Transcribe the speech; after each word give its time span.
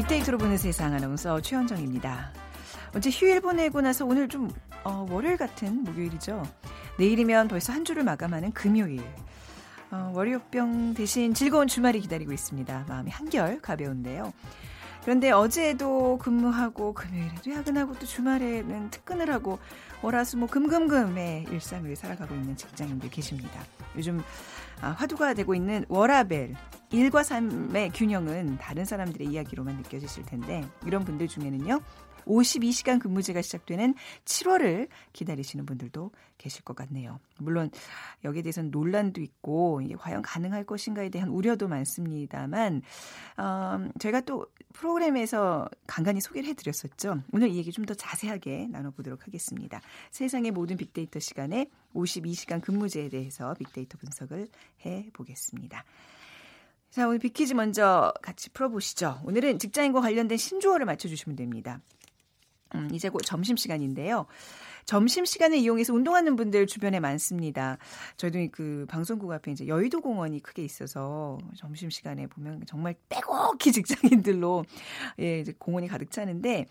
빅데이터로 0.00 0.38
보는 0.38 0.56
세상 0.56 0.94
아나운서 0.94 1.42
최현정입니다. 1.42 2.32
어제 2.94 3.10
휴일 3.10 3.42
보내고 3.42 3.82
나서 3.82 4.06
오늘 4.06 4.28
좀 4.28 4.50
어, 4.82 5.06
월요일 5.10 5.36
같은 5.36 5.84
목요일이죠. 5.84 6.42
내일이면 6.98 7.48
벌써 7.48 7.74
한 7.74 7.84
주를 7.84 8.02
마감하는 8.02 8.52
금요일. 8.52 9.02
어, 9.90 10.10
월요병 10.14 10.94
대신 10.94 11.34
즐거운 11.34 11.68
주말이 11.68 12.00
기다리고 12.00 12.32
있습니다. 12.32 12.86
마음이 12.88 13.10
한결 13.10 13.60
가벼운데요. 13.60 14.32
그런데 15.02 15.30
어제도 15.30 16.18
근무하고 16.18 16.92
금요일에도 16.94 17.50
야근하고 17.52 17.94
또 17.98 18.06
주말에는 18.06 18.90
특근을 18.90 19.32
하고 19.32 19.58
월화수 20.02 20.36
뭐 20.36 20.48
금금금의 20.48 21.46
일상을 21.50 21.94
살아가고 21.96 22.34
있는 22.34 22.56
직장인들 22.56 23.10
계십니다. 23.10 23.60
요즘 23.96 24.22
아, 24.80 24.90
화두가 24.90 25.34
되고 25.34 25.54
있는 25.54 25.84
워라벨 25.88 26.54
일과 26.90 27.22
삶의 27.22 27.90
균형은 27.92 28.58
다른 28.58 28.84
사람들의 28.84 29.28
이야기로만 29.28 29.76
느껴지실 29.76 30.24
텐데 30.24 30.64
이런 30.86 31.04
분들 31.04 31.28
중에는요. 31.28 31.80
52시간 32.24 33.00
근무제가 33.00 33.42
시작되는 33.42 33.94
7월을 34.24 34.88
기다리시는 35.12 35.66
분들도 35.66 36.10
계실 36.38 36.64
것 36.64 36.74
같네요. 36.74 37.20
물론 37.38 37.70
여기에 38.24 38.42
대해서는 38.42 38.70
논란도 38.70 39.20
있고 39.20 39.82
이게 39.82 39.94
과연 39.94 40.22
가능할 40.22 40.64
것인가에 40.64 41.10
대한 41.10 41.28
우려도 41.28 41.68
많습니다만 41.68 42.80
어, 43.36 43.88
저희가 43.98 44.22
또 44.22 44.46
프로그램에서 44.72 45.68
간간히 45.86 46.20
소개를 46.20 46.48
해드렸었죠. 46.48 47.22
오늘 47.32 47.48
이 47.48 47.56
얘기 47.56 47.70
좀 47.72 47.80
더 47.90 47.94
자세하게 47.94 48.68
나눠보도록 48.70 49.26
하겠습니다. 49.26 49.80
세상의 50.12 50.52
모든 50.52 50.76
빅데이터 50.76 51.18
시간에 51.18 51.66
52시간 51.94 52.60
근무제에 52.60 53.08
대해서 53.08 53.54
빅데이터 53.54 53.98
분석을 53.98 54.48
해보겠습니다. 54.84 55.84
자, 56.90 57.06
오늘 57.06 57.18
빅퀴즈 57.18 57.54
먼저 57.54 58.12
같이 58.22 58.50
풀어보시죠. 58.50 59.20
오늘은 59.24 59.58
직장인과 59.58 60.00
관련된 60.00 60.36
신조어를 60.38 60.86
맞춰주시면 60.86 61.36
됩니다. 61.36 61.80
음, 62.74 62.88
이제 62.92 63.08
곧 63.08 63.20
점심시간인데요. 63.22 64.26
점심시간을 64.86 65.58
이용해서 65.58 65.94
운동하는 65.94 66.36
분들 66.36 66.66
주변에 66.66 67.00
많습니다. 67.00 67.78
저희도 68.16 68.48
그 68.50 68.86
방송국 68.88 69.30
앞에 69.30 69.52
이제 69.52 69.66
여의도 69.66 70.00
공원이 70.00 70.40
크게 70.40 70.64
있어서 70.64 71.38
점심시간에 71.56 72.26
보면 72.26 72.64
정말 72.66 72.94
빼곡히 73.08 73.70
직장인들로 73.72 74.64
예, 75.20 75.40
이제 75.40 75.54
공원이 75.58 75.88
가득 75.88 76.10
차는데, 76.10 76.66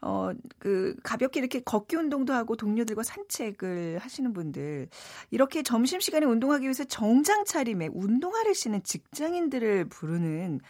어, 0.00 0.30
그 0.58 0.96
가볍게 1.02 1.40
이렇게 1.40 1.60
걷기 1.60 1.96
운동도 1.96 2.32
하고 2.32 2.56
동료들과 2.56 3.02
산책을 3.02 3.98
하시는 3.98 4.32
분들, 4.32 4.88
이렇게 5.30 5.62
점심시간에 5.62 6.26
운동하기 6.26 6.64
위해서 6.64 6.84
정장 6.84 7.44
차림에 7.44 7.88
운동화를 7.92 8.54
신는 8.54 8.82
직장인들을 8.82 9.86
부르는 9.86 10.60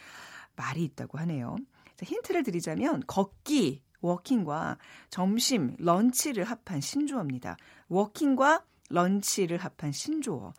말이 0.55 0.83
있다고 0.83 1.17
하네요. 1.19 1.55
자, 1.95 2.05
힌트를 2.05 2.43
드리자면, 2.43 3.01
걷기, 3.07 3.81
워킹과 4.01 4.77
점심, 5.09 5.75
런치를 5.79 6.43
합한 6.43 6.81
신조어입니다. 6.81 7.57
워킹과 7.87 8.63
런치를 8.89 9.57
합한 9.57 9.91
신조어. 9.91 10.53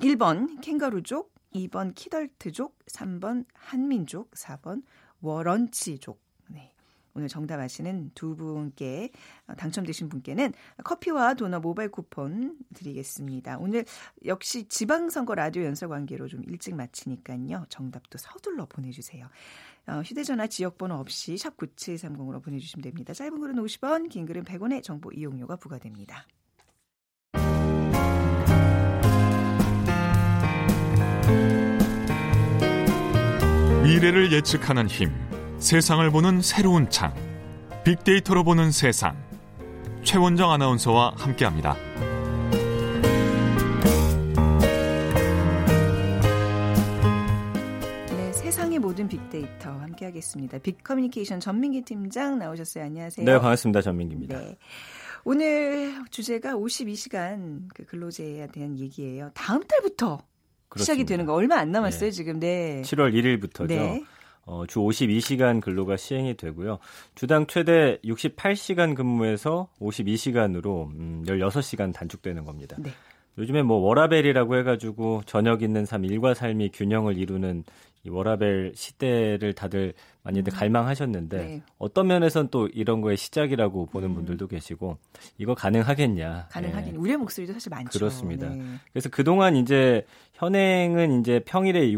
1번 0.00 0.60
캥거루족, 0.60 1.32
2번 1.54 1.94
키덜트족, 1.94 2.78
3번 2.86 3.44
한민족, 3.54 4.30
4번 4.32 4.82
워런치족. 5.20 6.21
네. 7.14 7.22
오늘 7.22 7.28
정답 7.28 7.60
아시는 7.60 8.10
두 8.14 8.36
분께 8.36 9.10
어, 9.46 9.54
당첨되신 9.54 10.08
분께는 10.08 10.52
커피와 10.84 11.34
도넛 11.34 11.62
모바일 11.62 11.90
쿠폰 11.90 12.56
드리겠습니다. 12.74 13.58
오늘 13.58 13.84
역시 14.24 14.68
지방선거 14.68 15.34
라디오 15.34 15.64
연설 15.64 15.88
관계로 15.88 16.28
좀 16.28 16.42
일찍 16.44 16.74
마치니까요. 16.74 17.66
정답도 17.68 18.18
서둘러 18.18 18.66
보내주세요. 18.66 19.28
어, 19.86 20.00
휴대전화 20.04 20.46
지역번호 20.46 20.94
없이 20.96 21.36
샵 21.36 21.56
9730으로 21.56 22.42
보내주시면 22.42 22.82
됩니다. 22.82 23.12
짧은 23.12 23.40
글은 23.40 23.56
50원, 23.56 24.08
긴 24.08 24.26
글은 24.26 24.44
100원의 24.44 24.82
정보 24.82 25.10
이용료가 25.12 25.56
부과됩니다. 25.56 26.26
미래를 33.82 34.32
예측하는 34.32 34.86
힘, 34.86 35.10
세상을 35.62 36.10
보는 36.10 36.42
새로운 36.42 36.90
창, 36.90 37.14
빅데이터로 37.84 38.42
보는 38.42 38.72
세상. 38.72 39.16
최원정 40.02 40.50
아나운서와 40.50 41.14
함께합니다. 41.16 41.76
모든 48.80 49.06
빅데이터 49.06 49.70
함께하겠습니다. 49.70 50.58
빅커뮤니케이션 50.58 51.38
전민기 51.38 51.82
팀장 51.82 52.40
나오셨어요. 52.40 52.84
안녕하세요. 52.84 53.24
네, 53.24 53.32
반갑습니다. 53.38 53.80
전민기입니다. 53.80 54.38
네. 54.38 54.56
오늘 55.22 55.94
주제가 56.10 56.54
52시간 56.54 57.68
그 57.72 57.86
근로제에 57.86 58.48
대한 58.48 58.76
얘기예요. 58.76 59.30
다음 59.34 59.62
달부터 59.62 60.18
그렇습니다. 60.68 60.82
시작이 60.82 61.04
되는 61.04 61.24
거 61.26 61.32
얼마 61.32 61.58
안 61.58 61.70
남았어요, 61.70 62.10
네. 62.10 62.10
지금. 62.10 62.40
네. 62.40 62.82
7월 62.84 63.14
1일부터죠. 63.14 63.68
네. 63.68 64.04
어, 64.44 64.64
주 64.66 64.80
52시간 64.80 65.60
근로가 65.60 65.96
시행이 65.96 66.36
되고요. 66.36 66.78
주당 67.14 67.46
최대 67.46 67.98
68시간 68.04 68.94
근무에서 68.94 69.68
52시간으로 69.80 70.88
음, 70.90 71.24
16시간 71.26 71.92
단축되는 71.92 72.44
겁니다. 72.44 72.76
네. 72.80 72.90
요즘에 73.38 73.62
뭐 73.62 73.78
워라벨이라고 73.78 74.56
해가지고 74.56 75.22
저녁 75.26 75.62
있는 75.62 75.86
삶, 75.86 76.04
일과 76.04 76.34
삶이 76.34 76.70
균형을 76.74 77.16
이루는 77.16 77.64
이 78.04 78.10
워라벨 78.10 78.72
시대를 78.74 79.52
다들 79.52 79.94
많이들 80.24 80.52
음. 80.52 80.58
갈망하셨는데 80.58 81.36
네. 81.38 81.62
어떤 81.78 82.08
면에선 82.08 82.48
또 82.50 82.66
이런 82.66 83.00
거의 83.00 83.16
시작이라고 83.16 83.86
보는 83.86 84.10
음. 84.10 84.14
분들도 84.14 84.48
계시고 84.48 84.98
이거 85.38 85.54
가능하겠냐? 85.54 86.48
가능하긴 86.50 86.92
네. 86.94 86.98
우려 86.98 87.16
목소리도 87.16 87.52
사실 87.52 87.70
많죠. 87.70 87.96
그렇습니다. 87.98 88.48
네. 88.48 88.60
그래서 88.92 89.08
그동안 89.08 89.54
이제 89.54 90.04
현행은 90.34 91.20
이제 91.20 91.40
평일에 91.44 91.92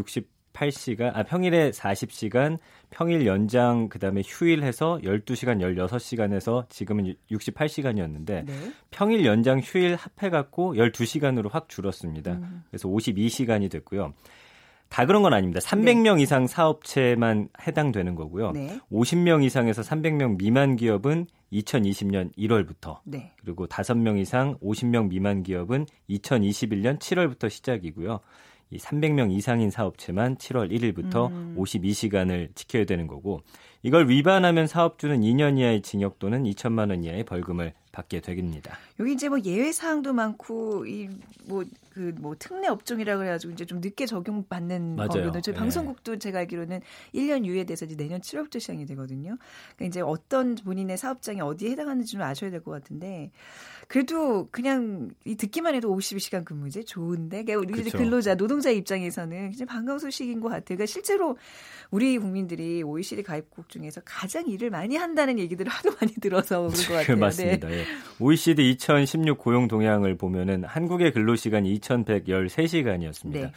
68시간, 0.55 1.11
아 1.13 1.23
평일에 1.23 1.71
40시간, 1.71 2.57
평일 2.89 3.25
연장 3.25 3.89
그 3.89 3.99
다음에 3.99 4.21
휴일 4.25 4.63
해서 4.63 4.99
12시간, 5.03 5.59
16시간에서 5.59 6.69
지금은 6.69 7.15
68시간이었는데 7.31 8.45
네. 8.45 8.53
평일 8.91 9.25
연장 9.25 9.59
휴일 9.59 9.95
합해 9.95 10.29
갖고 10.29 10.73
12시간으로 10.75 11.51
확 11.51 11.69
줄었습니다. 11.69 12.33
음. 12.33 12.63
그래서 12.69 12.87
52시간이 12.87 13.69
됐고요. 13.69 14.13
다 14.89 15.05
그런 15.05 15.23
건 15.23 15.33
아닙니다. 15.33 15.59
300명 15.59 16.15
네. 16.15 16.23
이상 16.23 16.47
사업체만 16.47 17.49
해당되는 17.67 18.15
거고요. 18.15 18.51
네. 18.51 18.79
50명 18.91 19.43
이상에서 19.43 19.81
300명 19.81 20.37
미만 20.37 20.75
기업은 20.75 21.27
2020년 21.51 22.35
1월부터 22.37 22.99
네. 23.03 23.33
그리고 23.41 23.67
5명 23.67 24.19
이상 24.19 24.57
50명 24.59 25.09
미만 25.09 25.43
기업은 25.43 25.85
2021년 26.09 26.99
7월부터 26.99 27.49
시작이고요. 27.49 28.19
이 28.71 28.77
300명 28.77 29.31
이상인 29.31 29.69
사업체만 29.69 30.37
7월 30.37 30.71
1일부터 30.71 31.29
음. 31.31 31.55
52시간을 31.57 32.55
지켜야 32.55 32.85
되는 32.85 33.07
거고 33.07 33.41
이걸 33.83 34.09
위반하면 34.09 34.67
사업주는 34.67 35.21
2년 35.21 35.59
이하의 35.59 35.81
징역 35.81 36.17
또는 36.19 36.43
2천만 36.43 36.89
원 36.89 37.03
이하의 37.03 37.23
벌금을 37.23 37.73
받게 37.95 38.19
됩니다. 38.19 38.77
여기 38.99 39.13
이제 39.13 39.29
뭐 39.29 39.39
예외 39.41 39.71
사항도 39.71 40.13
많고 40.13 40.85
이 40.85 41.09
뭐 41.47 41.63
그뭐 41.93 42.11
뭐 42.19 42.35
특례 42.37 42.67
업종이라 42.67 43.17
그래가지고 43.17 43.53
이제 43.53 43.65
좀 43.65 43.79
늦게 43.79 44.05
적용받는 44.05 44.95
법이거든요. 44.97 45.41
저희 45.41 45.53
네. 45.53 45.59
방송국도 45.59 46.17
제가 46.17 46.39
알기로는 46.39 46.81
1년 47.13 47.45
유예돼서 47.45 47.85
이제 47.85 47.95
내년 47.95 48.19
7월부터 48.19 48.59
시행이 48.59 48.85
되거든요. 48.87 49.37
그러니까 49.75 49.85
이제 49.85 50.01
어떤 50.01 50.55
본인의 50.55 50.97
사업장이 50.97 51.39
어디에 51.41 51.71
해당하는지 51.71 52.11
좀 52.11 52.21
아셔야 52.21 52.49
될 52.49 52.61
것 52.65 52.71
같은데 52.71 53.31
그래도 53.87 54.47
그냥 54.49 55.11
이 55.23 55.35
듣기만 55.35 55.75
해도 55.75 55.95
52시간 55.95 56.43
근무제 56.43 56.83
좋은데 56.83 57.43
그러니까 57.43 57.59
우리 57.59 57.73
그렇죠. 57.83 57.97
근로자 57.99 58.33
노동자 58.35 58.71
입장에서는 58.71 59.51
굉장히 59.51 59.67
반가운 59.67 59.99
소식인 59.99 60.41
것 60.41 60.49
같아요. 60.49 60.63
그러니까 60.77 60.87
실제로 60.87 61.37
우리 61.91 62.17
국민들이 62.17 62.81
OECD 62.81 63.21
가입국 63.21 63.69
중에서 63.69 64.01
가장 64.03 64.47
일을 64.47 64.71
많이 64.71 64.95
한다는 64.97 65.37
얘기들을 65.37 65.71
하도 65.71 65.91
많이 66.01 66.13
들어서 66.15 66.67
그런 66.67 66.71
것 66.71 66.93
같아요. 66.95 67.17
맞습니다. 67.17 67.67
네. 67.67 67.79
예. 67.79 67.84
OECD 68.19 68.71
2016 68.71 69.37
고용 69.37 69.67
동향을 69.67 70.17
보면은 70.17 70.63
한국의 70.63 71.11
근로 71.11 71.35
시간이 71.35 71.77
2,113시간이었습니다. 71.79 73.31
네. 73.31 73.51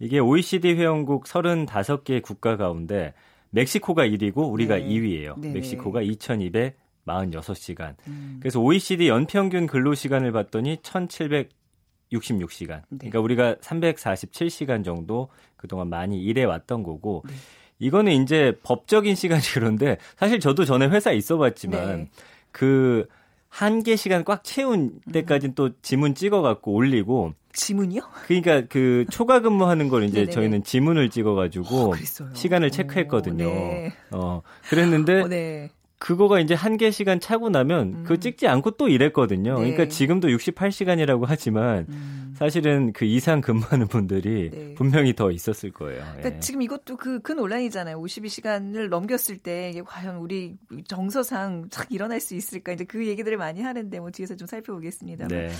이게 0.00 0.18
OECD 0.18 0.74
회원국 0.74 1.24
35개 1.24 2.22
국가 2.22 2.56
가운데 2.56 3.14
멕시코가 3.50 4.06
1위고 4.06 4.50
우리가 4.52 4.76
네. 4.76 4.88
2위예요. 4.88 5.38
네. 5.38 5.52
멕시코가 5.52 6.02
2,246시간. 6.02 7.94
음. 8.06 8.36
그래서 8.40 8.60
OECD 8.60 9.08
연평균 9.08 9.66
근로 9.66 9.94
시간을 9.94 10.32
봤더니 10.32 10.76
1,766시간. 10.76 12.82
네. 12.90 12.98
그러니까 12.98 13.20
우리가 13.20 13.54
347시간 13.56 14.84
정도 14.84 15.28
그동안 15.56 15.88
많이 15.88 16.22
일해 16.22 16.44
왔던 16.44 16.82
거고 16.82 17.24
네. 17.26 17.34
이거는 17.80 18.22
이제 18.22 18.58
법적인 18.62 19.14
시간이 19.14 19.42
그런데 19.54 19.98
사실 20.16 20.40
저도 20.40 20.64
전에 20.64 20.88
회사에 20.88 21.16
있어 21.16 21.38
봤지만 21.38 21.96
네. 21.96 22.10
그 22.50 23.06
한 23.48 23.82
개 23.82 23.96
시간 23.96 24.24
꽉 24.24 24.44
채운 24.44 25.00
때까지는 25.12 25.54
또 25.54 25.70
지문 25.82 26.14
찍어갖고 26.14 26.72
올리고 26.72 27.34
지문이요? 27.52 28.02
그러니까 28.26 28.62
그 28.68 29.04
초과 29.10 29.40
근무하는 29.40 29.88
걸 29.88 30.04
이제 30.04 30.26
저희는 30.26 30.62
지문을 30.62 31.10
찍어가지고 31.10 31.92
어, 31.92 31.92
시간을 32.34 32.70
체크했거든요. 32.70 33.44
오, 33.44 33.48
네. 33.48 33.92
어 34.12 34.42
그랬는데 34.68 35.20
어, 35.22 35.28
네. 35.28 35.70
그거가 35.98 36.38
이제 36.38 36.54
한개 36.54 36.90
시간 36.90 37.18
차고 37.18 37.48
나면 37.50 37.94
음. 37.94 38.04
그 38.06 38.20
찍지 38.20 38.46
않고 38.46 38.72
또 38.72 38.88
일했거든요. 38.88 39.54
네. 39.54 39.72
그러니까 39.72 39.88
지금도 39.88 40.28
68시간이라고 40.28 41.24
하지만 41.26 41.86
음. 41.88 42.34
사실은 42.38 42.92
그 42.92 43.04
이상 43.04 43.40
근무하는 43.40 43.88
분들이 43.88 44.50
네. 44.50 44.74
분명히 44.74 45.14
더 45.16 45.32
있었을 45.32 45.72
거예요. 45.72 46.04
그러니까 46.04 46.36
예. 46.36 46.40
지금 46.40 46.62
이것도 46.62 46.96
그, 46.96 47.20
그 47.20 47.32
논란이잖아요. 47.32 48.00
52시간을 48.00 48.88
넘겼을 48.88 49.38
때 49.38 49.70
이게 49.70 49.82
과연 49.82 50.18
우리 50.18 50.54
정서상 50.86 51.66
착 51.70 51.90
일어날 51.90 52.20
수 52.20 52.36
있을까? 52.36 52.72
이제 52.72 52.84
그 52.84 53.04
얘기들을 53.04 53.36
많이 53.36 53.60
하는데 53.60 53.98
뭐 53.98 54.10
뒤에서 54.12 54.36
좀 54.36 54.46
살펴보겠습니다. 54.46 55.26
네. 55.26 55.50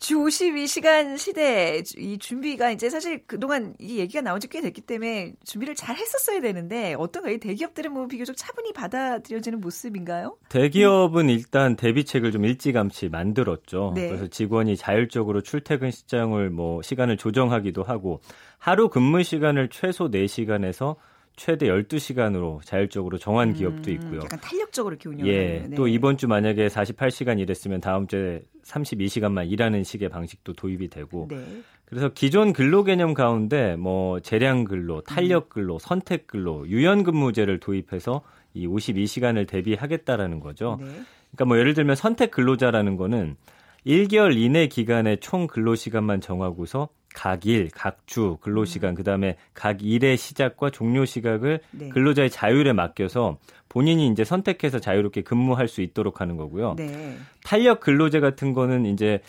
주 0.00 0.16
52시간 0.16 1.16
시대 1.16 1.82
이 1.96 2.18
준비가 2.18 2.72
이제 2.72 2.90
사실 2.90 3.22
그동안 3.26 3.74
이 3.78 3.98
얘기가 3.98 4.20
나온 4.20 4.40
지 4.40 4.48
꽤 4.56 4.60
됐기 4.62 4.80
때문에 4.80 5.34
준비를 5.44 5.74
잘 5.74 5.96
했었어야 5.96 6.40
되는데 6.40 6.94
어떤가 6.98 7.30
이 7.30 7.38
대기업들은 7.38 7.92
뭐 7.92 8.06
비교적 8.06 8.36
차분히 8.36 8.72
받아들여지는 8.72 9.60
모습 9.60 9.75
모습인가요? 9.76 10.36
대기업은 10.48 11.28
일단 11.28 11.76
대비책을 11.76 12.32
좀 12.32 12.44
일찌감치 12.44 13.08
만들었죠. 13.08 13.92
네. 13.94 14.08
그래서 14.08 14.26
직원이 14.26 14.76
자율적으로 14.76 15.42
출퇴근 15.42 15.90
시장을 15.90 16.50
뭐 16.50 16.82
시간을 16.82 17.16
조정하기도 17.16 17.82
하고 17.82 18.20
하루 18.58 18.88
근무 18.88 19.22
시간을 19.22 19.68
최소 19.68 20.10
4시간에서 20.10 20.96
최대 21.36 21.66
12시간으로 21.66 22.64
자율적으로 22.64 23.18
정한 23.18 23.50
음, 23.50 23.54
기업도 23.54 23.90
있고요. 23.92 24.20
약간 24.24 24.40
탄력적으로 24.40 24.94
이렇게 24.94 25.10
운영하는. 25.10 25.34
예. 25.34 25.66
네. 25.68 25.76
또 25.76 25.86
이번 25.86 26.16
주 26.16 26.28
만약에 26.28 26.68
48시간 26.68 27.38
일했으면 27.38 27.82
다음 27.82 28.06
주에 28.06 28.42
32시간만 28.64 29.50
일하는 29.50 29.84
식의 29.84 30.08
방식도 30.08 30.54
도입이 30.54 30.88
되고. 30.88 31.28
네. 31.30 31.44
그래서 31.84 32.08
기존 32.08 32.54
근로 32.54 32.84
개념 32.84 33.12
가운데 33.12 33.76
뭐 33.76 34.18
재량 34.20 34.64
근로, 34.64 35.02
탄력 35.02 35.50
근로, 35.50 35.78
선택 35.78 36.26
근로, 36.26 36.66
유연 36.68 37.04
근무제를 37.04 37.60
도입해서 37.60 38.22
이 38.56 38.66
52시간을 38.66 39.46
대비하겠다라는 39.46 40.40
거죠. 40.40 40.78
네. 40.80 40.86
그러니까 41.30 41.44
뭐 41.44 41.58
예를 41.58 41.74
들면 41.74 41.96
선택 41.96 42.30
근로자라는 42.30 42.96
거는 42.96 43.36
1개월 43.86 44.36
이내 44.36 44.66
기간의 44.66 45.18
총 45.20 45.46
근로 45.46 45.74
시간만 45.74 46.20
정하고서 46.20 46.88
각 47.14 47.46
일, 47.46 47.70
각주 47.70 48.36
근로 48.42 48.66
시간, 48.66 48.90
음. 48.90 48.94
그다음에 48.94 49.36
각 49.54 49.82
일의 49.82 50.18
시작과 50.18 50.70
종료 50.70 51.04
시각을 51.06 51.60
네. 51.70 51.88
근로자의 51.88 52.28
자율에 52.30 52.74
맡겨서 52.74 53.38
본인이 53.68 54.08
이제 54.08 54.22
선택해서 54.22 54.80
자유롭게 54.80 55.22
근무할 55.22 55.66
수 55.66 55.80
있도록 55.80 56.20
하는 56.20 56.36
거고요. 56.36 56.74
네. 56.76 57.16
탄력 57.42 57.80
근로제 57.80 58.20
같은 58.20 58.52
거는 58.52 58.84
이제 58.86 59.20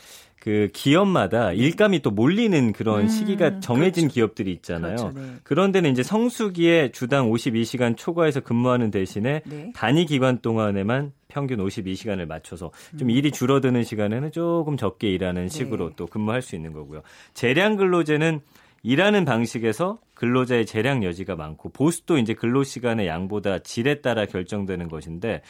그 0.47 0.69
기업마다 0.71 1.51
일감이 1.51 2.01
또 2.01 2.09
몰리는 2.09 2.71
그런 2.71 3.01
음, 3.01 3.07
시기가 3.09 3.59
정해진 3.59 4.03
그렇죠. 4.03 4.13
기업들이 4.13 4.53
있잖아요. 4.53 4.95
그렇죠, 4.95 5.11
네. 5.13 5.33
그런 5.43 5.73
데는 5.73 5.91
이제 5.91 6.03
성수기에 6.03 6.93
주당 6.93 7.29
52시간 7.29 7.97
초과해서 7.97 8.39
근무하는 8.39 8.89
대신에 8.89 9.41
네. 9.43 9.73
단위 9.75 10.05
기간 10.05 10.39
동안에만 10.39 11.11
평균 11.27 11.57
52시간을 11.57 12.27
맞춰서 12.27 12.71
좀 12.97 13.09
음. 13.09 13.09
일이 13.09 13.31
줄어드는 13.31 13.83
시간에는 13.83 14.31
조금 14.31 14.77
적게 14.77 15.11
일하는 15.11 15.49
식으로 15.49 15.89
네. 15.89 15.95
또 15.97 16.07
근무할 16.07 16.41
수 16.41 16.55
있는 16.55 16.71
거고요. 16.71 17.01
재량 17.33 17.75
근로제는 17.75 18.39
일하는 18.83 19.25
방식에서 19.25 19.99
근로자의 20.13 20.65
재량 20.65 21.03
여지가 21.03 21.35
많고 21.35 21.71
보수도 21.73 22.17
이제 22.17 22.33
근로 22.33 22.63
시간의 22.63 23.05
양보다 23.05 23.59
질에 23.59 23.99
따라 23.99 24.25
결정되는 24.25 24.87
것인데 24.87 25.41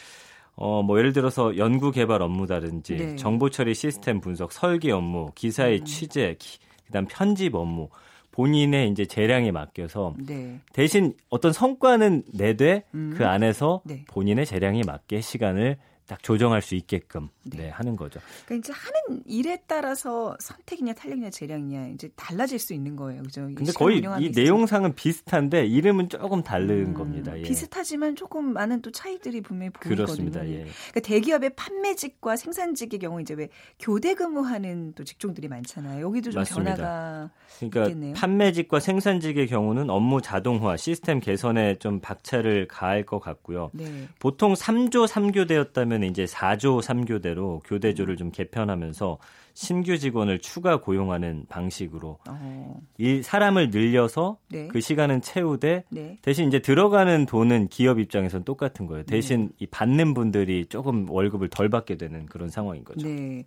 어, 0.60 0.82
뭐 0.82 0.98
예를 0.98 1.12
들어서 1.12 1.56
연구 1.56 1.92
개발 1.92 2.20
업무다든지 2.20 2.96
네. 2.96 3.16
정보 3.16 3.48
처리 3.48 3.74
시스템 3.74 4.20
분석, 4.20 4.52
설계 4.52 4.90
업무, 4.90 5.30
기사의 5.36 5.80
음. 5.80 5.84
취재, 5.84 6.34
기, 6.36 6.58
그다음 6.86 7.06
편집 7.06 7.54
업무 7.54 7.88
본인의 8.32 8.90
이제 8.90 9.04
재량에 9.04 9.52
맡겨서 9.52 10.14
네. 10.18 10.58
대신 10.72 11.14
어떤 11.30 11.52
성과는 11.52 12.24
내되 12.34 12.84
음. 12.92 13.14
그 13.16 13.24
안에서 13.24 13.82
네. 13.84 14.04
본인의 14.08 14.46
재량에 14.46 14.82
맞게 14.84 15.20
시간을 15.20 15.76
딱 16.08 16.22
조정할 16.22 16.62
수 16.62 16.74
있게끔 16.74 17.28
네. 17.44 17.58
네, 17.58 17.68
하는 17.68 17.94
거죠. 17.94 18.18
그러니까 18.46 18.66
이제 18.66 18.72
하는 18.72 19.22
일에 19.26 19.62
따라서 19.66 20.34
선택이냐 20.40 20.94
탄력이냐 20.94 21.28
재량이냐 21.28 21.88
이제 21.88 22.08
달라질 22.16 22.58
수 22.58 22.72
있는 22.72 22.96
거예요, 22.96 23.22
그죠? 23.22 23.42
근데 23.54 23.72
거의 23.72 24.02
이 24.18 24.30
내용상은 24.30 24.94
비슷한데 24.94 25.66
이름은 25.66 26.08
조금 26.08 26.42
다른 26.42 26.86
음, 26.86 26.94
겁니다. 26.94 27.38
예. 27.38 27.42
비슷하지만 27.42 28.16
조금 28.16 28.54
많은 28.54 28.80
또 28.80 28.90
차이들이 28.90 29.42
분명히 29.42 29.70
보이거든요. 29.70 29.96
그렇습니다. 30.06 30.48
예. 30.48 30.64
그러니까 30.90 31.00
대기업의 31.02 31.50
판매직과 31.56 32.36
생산직의 32.36 33.00
경우 33.00 33.20
이제 33.20 33.34
왜 33.34 33.50
교대 33.78 34.14
근무하는 34.14 34.94
또 34.94 35.04
직종들이 35.04 35.48
많잖아요. 35.48 36.02
여기도 36.02 36.30
좀 36.30 36.40
맞습니다. 36.40 36.74
변화가 36.74 37.30
그러니까 37.58 37.82
있겠네요. 37.82 38.14
판매직과 38.14 38.80
생산직의 38.80 39.46
경우는 39.46 39.90
업무 39.90 40.22
자동화, 40.22 40.78
시스템 40.78 41.20
개선에 41.20 41.74
좀 41.74 42.00
박차를 42.00 42.66
가할 42.66 43.04
것 43.04 43.20
같고요. 43.20 43.70
네. 43.74 44.08
보통 44.18 44.54
3조 44.54 45.06
3교대였다면 45.06 45.97
이제 46.04 46.24
4조 46.24 46.82
3교대로 46.82 47.28
대로 47.38 47.62
교대조를 47.64 48.16
좀 48.16 48.30
개편하면서 48.30 49.18
신규 49.54 49.98
직원을 49.98 50.38
추가 50.38 50.80
고용하는 50.80 51.46
방식으로 51.48 52.18
어. 52.28 52.80
이 52.96 53.22
사람을 53.22 53.70
늘려서 53.70 54.38
네. 54.50 54.68
그 54.68 54.80
시간은 54.80 55.20
채우되 55.20 55.84
네. 55.90 56.18
대신 56.22 56.48
이제 56.48 56.60
들어가는 56.60 57.26
돈은 57.26 57.68
기업 57.68 57.98
입장에서는 57.98 58.44
똑같은 58.44 58.86
거예요. 58.86 59.04
대신 59.04 59.48
네. 59.48 59.54
이 59.60 59.66
받는 59.66 60.14
분들이 60.14 60.66
조금 60.66 61.08
월급을 61.10 61.48
덜 61.48 61.68
받게 61.68 61.96
되는 61.96 62.26
그런 62.26 62.48
상황인 62.48 62.84
거죠. 62.84 63.06
네. 63.06 63.44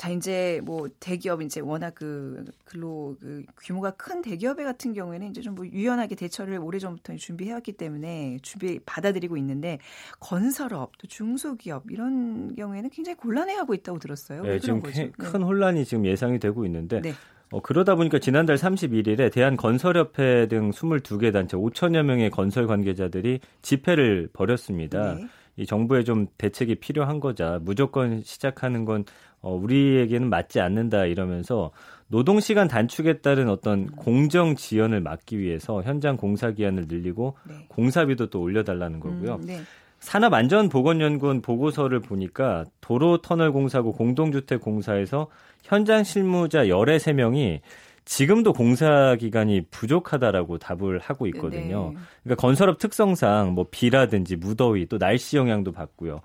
자 0.00 0.08
이제 0.08 0.62
뭐 0.64 0.88
대기업 0.98 1.42
이제 1.42 1.60
워낙 1.60 1.94
그 1.94 2.42
근로 2.64 3.18
그 3.20 3.44
규모가 3.60 3.90
큰 3.90 4.22
대기업의 4.22 4.64
같은 4.64 4.94
경우에는 4.94 5.28
이제 5.28 5.42
좀 5.42 5.50
뭐 5.54 5.66
유연하게 5.66 6.14
대처를 6.14 6.58
오래전부터 6.58 7.16
준비해왔기 7.16 7.72
때문에 7.72 8.38
준비 8.40 8.78
받아들이고 8.86 9.36
있는데 9.36 9.78
건설업 10.18 10.96
또 10.96 11.06
중소기업 11.06 11.90
이런 11.90 12.54
경우에는 12.54 12.88
굉장히 12.88 13.16
곤란해하고 13.16 13.74
있다고 13.74 13.98
들었어요. 13.98 14.42
네, 14.42 14.58
지금 14.58 14.80
큰 14.80 15.12
네. 15.18 15.38
혼란이 15.38 15.84
지금 15.84 16.06
예상이 16.06 16.38
되고 16.38 16.64
있는데 16.64 17.02
네. 17.02 17.12
어, 17.50 17.60
그러다 17.60 17.94
보니까 17.96 18.18
지난달 18.20 18.56
31일에 18.56 19.30
대한건설협회 19.30 20.48
등 20.48 20.70
22개 20.70 21.30
단체 21.30 21.58
5천여 21.58 22.04
명의 22.04 22.30
건설 22.30 22.66
관계자들이 22.66 23.40
집회를 23.60 24.30
벌였습니다. 24.32 25.16
네. 25.16 25.26
이 25.56 25.66
정부에 25.66 26.04
좀 26.04 26.26
대책이 26.38 26.76
필요한 26.76 27.20
거자 27.20 27.58
무조건 27.62 28.22
시작하는 28.22 28.86
건 28.86 29.04
어, 29.42 29.54
우리에게는 29.54 30.28
맞지 30.28 30.60
않는다 30.60 31.06
이러면서 31.06 31.70
노동 32.08 32.40
시간 32.40 32.68
단축에 32.68 33.18
따른 33.18 33.48
어떤 33.48 33.86
공정 33.86 34.56
지연을 34.56 35.00
막기 35.00 35.38
위해서 35.38 35.82
현장 35.82 36.16
공사 36.16 36.50
기한을 36.50 36.86
늘리고 36.88 37.36
네. 37.48 37.54
공사비도 37.68 38.30
또 38.30 38.40
올려달라는 38.42 39.00
거고요. 39.00 39.36
음, 39.36 39.46
네. 39.46 39.60
산업안전보건연구원 40.00 41.42
보고서를 41.42 42.00
보니까 42.00 42.64
도로 42.80 43.18
터널 43.18 43.52
공사고 43.52 43.92
공동주택 43.92 44.60
공사에서 44.60 45.28
현장 45.62 46.04
실무자 46.04 46.64
13명이 46.64 47.60
지금도 48.06 48.54
공사 48.54 49.14
기간이 49.14 49.66
부족하다라고 49.70 50.58
답을 50.58 50.98
하고 50.98 51.26
있거든요. 51.28 51.92
네. 51.94 51.98
그러니까 52.24 52.40
건설업 52.40 52.78
특성상 52.78 53.52
뭐 53.52 53.66
비라든지 53.70 54.36
무더위 54.36 54.86
또 54.86 54.98
날씨 54.98 55.36
영향도 55.36 55.70
받고요. 55.70 56.20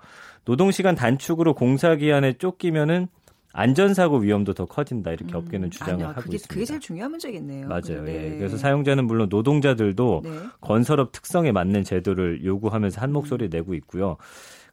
노동 0.46 0.70
시간 0.70 0.94
단축으로 0.94 1.54
공사 1.54 1.96
기한에 1.96 2.32
쫓기면은 2.34 3.08
안전사고 3.52 4.18
위험도 4.18 4.54
더 4.54 4.64
커진다 4.66 5.12
이렇게 5.12 5.34
음. 5.34 5.36
업계는 5.36 5.70
주장을 5.70 5.94
아니요, 5.94 6.08
하고 6.08 6.20
그게, 6.20 6.36
있습니다. 6.36 6.54
그게 6.54 6.64
제일 6.64 6.80
중요한 6.80 7.10
문제겠네요. 7.10 7.68
맞아요. 7.68 8.04
네. 8.04 8.34
예. 8.34 8.36
그래서 8.36 8.56
사용자는 8.56 9.06
물론 9.06 9.28
노동자들도 9.28 10.20
네. 10.24 10.30
건설업 10.60 11.12
특성에 11.12 11.52
맞는 11.52 11.84
제도를 11.84 12.44
요구하면서 12.44 13.00
한 13.00 13.12
목소리 13.12 13.46
음. 13.46 13.50
내고 13.50 13.74
있고요. 13.74 14.18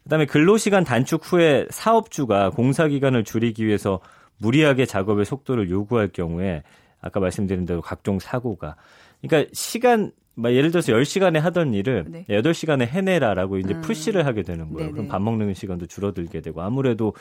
그다음에 0.03 0.25
근로시간 0.25 0.84
단축 0.84 1.22
후에 1.24 1.65
사업주가 1.70 2.50
공사 2.50 2.88
기간을 2.88 3.24
줄이기 3.24 3.65
위해서 3.65 4.00
무리하게 4.38 4.86
작업의 4.86 5.25
속도를 5.25 5.70
요구할 5.70 6.10
경우에 6.10 6.63
아까 7.01 7.20
말씀드린 7.20 7.65
대로 7.65 7.82
각종 7.82 8.20
사고가 8.20 8.75
그러니까 9.22 9.50
시간 9.53 10.12
막 10.36 10.52
예를 10.54 10.72
들어서 10.72 10.92
10시간에 10.94 11.40
하던 11.40 11.74
일을 11.74 12.06
네. 12.08 12.25
8시간에 12.28 12.88
해내라라고 12.88 13.60
이제 13.60 13.74
음. 13.74 13.82
푸시를 13.82 14.25
하게 14.25 14.42
되는 14.42 14.74
거예요. 14.74 14.88
네네. 14.88 14.92
그럼 14.92 15.08
밥 15.08 15.22
먹는 15.22 15.54
시간도 15.54 15.86
줄어들게 15.86 16.42
되고 16.42 16.62
아무래도 16.62 17.13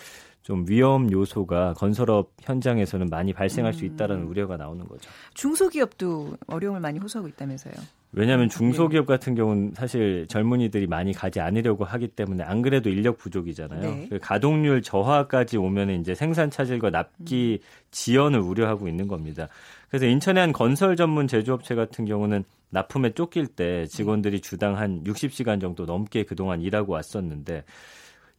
좀 0.42 0.64
위험 0.66 1.12
요소가 1.12 1.74
건설업 1.74 2.30
현장에서는 2.40 3.08
많이 3.08 3.32
발생할 3.32 3.72
음. 3.72 3.78
수 3.78 3.84
있다라는 3.84 4.24
우려가 4.24 4.56
나오는 4.56 4.86
거죠. 4.86 5.10
중소기업도 5.34 6.38
어려움을 6.46 6.80
많이 6.80 6.98
호소하고 6.98 7.28
있다면서요. 7.28 7.74
왜냐하면 8.14 8.50
중소기업 8.50 9.06
네. 9.06 9.14
같은 9.14 9.34
경우는 9.34 9.72
사실 9.74 10.26
젊은이들이 10.28 10.86
많이 10.86 11.12
가지 11.12 11.40
않으려고 11.40 11.84
하기 11.84 12.08
때문에 12.08 12.44
안 12.44 12.60
그래도 12.60 12.90
인력 12.90 13.16
부족이잖아요. 13.16 13.80
네. 13.80 14.06
그 14.10 14.18
가동률 14.18 14.82
저하까지 14.82 15.56
오면 15.56 16.00
이제 16.00 16.14
생산 16.14 16.50
차질과 16.50 16.90
납기 16.90 17.60
음. 17.62 17.66
지연을 17.90 18.38
우려하고 18.38 18.86
있는 18.86 19.08
겁니다. 19.08 19.48
그래서 19.88 20.06
인천의 20.06 20.40
한 20.40 20.52
건설 20.52 20.94
전문 20.96 21.26
제조업체 21.26 21.74
같은 21.74 22.04
경우는 22.04 22.44
납품에 22.70 23.10
쫓길 23.10 23.46
때 23.46 23.86
직원들이 23.86 24.40
주당 24.40 24.76
한 24.76 25.04
60시간 25.04 25.60
정도 25.60 25.84
넘게 25.84 26.24
그동안 26.24 26.60
일하고 26.60 26.92
왔었는데 26.92 27.64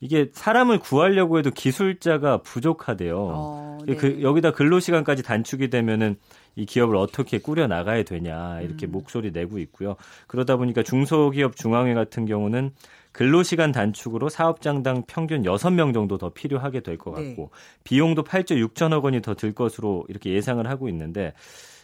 이게 0.03 0.29
사람을 0.33 0.79
구하려고 0.79 1.39
해도 1.39 1.50
기술자가 1.50 2.41
부족하대요. 2.41 3.15
어, 3.17 3.77
네. 3.88 3.95
그 3.95 4.22
여기다 4.22 4.51
근로 4.51 4.81
시간까지 4.81 5.24
단축이 5.24 5.69
되면은 5.69 6.17
이 6.57 6.65
기업을 6.65 6.98
어떻게 6.98 7.38
꾸려 7.39 7.67
나가야 7.67 8.03
되냐 8.03 8.60
이렇게 8.62 8.86
음. 8.86 8.91
목소리 8.91 9.31
내고 9.31 9.60
있고요. 9.60 9.95
그러다 10.27 10.57
보니까 10.57 10.83
중소기업 10.83 11.55
중앙회 11.55 11.93
같은 11.93 12.25
경우는 12.25 12.72
근로시간 13.13 13.72
단축으로 13.72 14.27
사업장당 14.27 15.03
평균 15.07 15.43
6명 15.43 15.93
정도 15.93 16.17
더 16.17 16.29
필요하게 16.33 16.81
될 16.81 16.98
것 16.98 17.12
같고 17.12 17.51
네. 17.53 17.79
비용도 17.86 18.25
8조 18.25 18.74
6천억 18.74 19.03
원이 19.05 19.22
더 19.22 19.36
들 19.36 19.53
것으로 19.53 20.05
이렇게 20.10 20.33
예상을 20.33 20.67
하고 20.67 20.89
있는데 20.89 21.31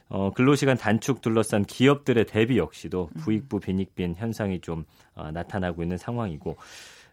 어, 0.09 0.31
근로시간 0.33 0.75
단축 0.75 1.21
둘러싼 1.21 1.63
기업들의 1.63 2.25
대비 2.25 2.57
역시도 2.57 3.11
음. 3.15 3.21
부익부 3.21 3.61
빈익빈 3.61 4.15
현상이 4.17 4.59
좀 4.59 4.83
어, 5.15 5.31
나타나고 5.31 5.83
있는 5.83 5.97
상황이고 5.97 6.57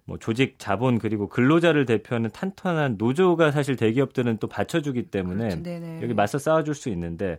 뭐 0.07 0.19
조직 0.19 0.55
자본 0.59 0.99
그리고 0.99 1.29
근로자를 1.29 1.85
대표하는 1.85 2.31
탄탄한 2.31 2.95
노조가 2.97 3.51
사실 3.51 3.75
대기업들은 3.77 4.39
또 4.39 4.47
받쳐주기 4.47 5.11
때문에 5.11 5.61
그렇죠. 5.61 6.03
여기 6.03 6.15
맞서 6.15 6.39
싸워줄 6.39 6.75
수 6.75 6.89
있는데 6.91 7.39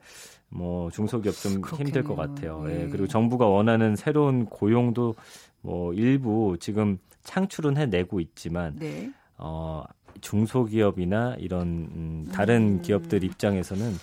뭐 0.49 0.91
중소기업 0.91 1.33
좀 1.35 1.61
그렇겠네요. 1.61 1.87
힘들 1.87 2.03
것 2.03 2.15
같아요. 2.15 2.63
네. 2.65 2.83
예. 2.83 2.89
그리고 2.89 3.07
정부가 3.07 3.47
원하는 3.47 3.95
새로운 3.95 4.45
고용도 4.45 5.15
뭐 5.61 5.93
일부 5.93 6.57
지금 6.59 6.99
창출은 7.23 7.77
해내고 7.77 8.19
있지만 8.19 8.75
네. 8.77 9.11
어 9.37 9.83
중소기업이나 10.19 11.35
이런 11.39 11.67
음, 11.67 12.29
다른 12.33 12.79
음. 12.79 12.81
기업들 12.81 13.23
입장에서는 13.23 13.93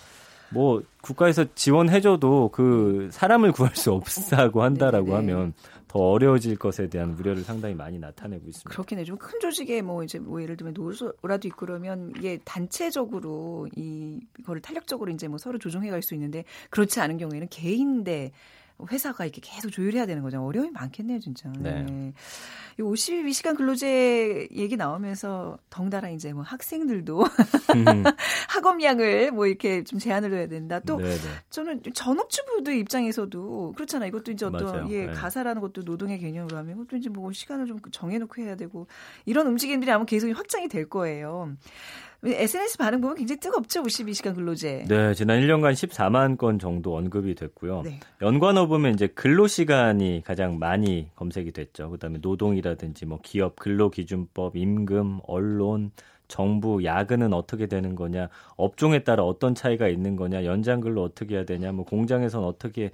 뭐 0.51 0.83
국가에서 1.03 1.45
지원해줘도 1.55 2.51
그 2.53 3.09
사람을 3.13 3.53
구할 3.53 3.75
수 3.77 3.93
없다고 3.93 4.63
한다라고 4.63 5.07
네네. 5.07 5.33
하면 5.33 5.53
더 5.95 6.01
어려워질 6.01 6.57
것에 6.57 6.89
대한 6.89 7.13
우려를 7.13 7.45
상당히 7.45 7.77
많이 7.77 8.01
나타내고 8.01 8.49
있습니다. 8.49 8.69
그렇긴 8.69 8.99
해. 8.99 9.05
좀큰 9.05 9.39
조직에 9.39 9.81
뭐 9.81 10.03
이제 10.03 10.19
뭐 10.19 10.43
예를 10.43 10.57
들면 10.57 10.75
노조라도 10.75 11.47
있고 11.47 11.67
그러면 11.67 12.13
이게 12.17 12.41
단체적으로 12.45 13.69
이거를 13.77 14.61
탄력적으로 14.61 15.13
이제 15.13 15.29
뭐 15.29 15.39
서로 15.39 15.57
조정해 15.59 15.91
갈 15.91 16.03
수 16.03 16.15
있는데 16.15 16.45
그렇지 16.71 17.01
않은 17.01 17.17
경우에는 17.17 17.47
개인 17.49 18.03
대 18.03 18.33
회사가 18.91 19.25
이렇게 19.25 19.41
계속 19.43 19.71
조율해야 19.71 20.07
되는 20.07 20.23
거죠. 20.23 20.45
어려움이 20.45 20.71
많겠네요, 20.71 21.21
진짜. 21.21 21.51
네. 21.59 21.83
네. 21.83 22.13
이 22.79 22.83
52시간 22.83 23.57
근로제 23.57 24.49
얘기 24.53 24.77
나오면서 24.77 25.59
덩달아 25.71 26.11
이제 26.11 26.33
뭐 26.33 26.43
학생들도 26.43 27.23
음. 27.23 27.25
학업량을 28.49 29.31
뭐 29.31 29.47
이렇게 29.47 29.85
좀 29.85 29.99
제한을 29.99 30.35
해야 30.35 30.49
된다. 30.49 30.81
또 30.81 30.97
네네. 30.97 31.15
네. 31.15 31.21
저는 31.51 31.83
전업주부들 31.95 32.77
입장에서도 32.77 33.73
그렇잖아요. 33.77 34.09
이것도 34.09 34.33
이제 34.33 34.45
어떤 34.45 34.65
맞아요. 34.65 34.89
예, 34.91 35.07
네. 35.07 35.13
가사라는 35.13 35.61
것도 35.61 35.83
노동의 35.83 36.19
개념으로 36.19 36.57
하면 36.59 36.75
이것도 36.75 36.97
이제 36.97 37.09
뭐 37.09 37.33
시간을 37.33 37.67
좀 37.67 37.79
정해놓고 37.93 38.43
해야 38.43 38.57
되고 38.57 38.89
이런 39.25 39.47
움직임들이 39.47 39.91
아마 39.91 40.05
계속 40.05 40.29
확장이 40.31 40.69
될 40.69 40.89
거예요. 40.89 41.53
SNS 42.33 42.79
반응 42.79 43.01
보면 43.01 43.17
굉장히 43.17 43.41
뜨겁죠. 43.41 43.83
52시간 43.83 44.35
근로제. 44.35 44.85
네, 44.89 45.15
지난 45.15 45.41
1년간 45.41 45.73
14만 45.73 46.39
건 46.39 46.59
정도 46.59 46.97
언급이 46.97 47.35
됐고요. 47.35 47.83
네. 47.83 48.01
연관어 48.23 48.67
보면 48.67 48.95
이제 48.95 49.07
근로 49.09 49.47
시간이 49.47 50.23
가장 50.25 50.59
많이 50.59 51.09
검색이 51.17 51.53
됐죠. 51.53 51.91
그다음에 51.91 52.19
노동이라든지 52.21 53.07
뭐 53.07 53.19
기업 53.23 53.57
근로 53.57 53.91
기준법, 53.91 54.57
임금, 54.57 55.21
언론, 55.27 55.91
정부 56.29 56.83
야근은 56.85 57.33
어떻게 57.33 57.67
되는 57.67 57.95
거냐, 57.95 58.29
업종에 58.57 59.05
따라 59.05 59.25
어떤 59.25 59.55
차이가 59.55 59.89
있는 59.89 60.17
거냐, 60.17 60.45
연장 60.45 60.81
근로 60.81 61.03
어떻게 61.03 61.37
해야 61.37 61.45
되냐, 61.45 61.73
뭐 61.73 61.85
공장에서는 61.85 62.47
어떻게 62.47 62.91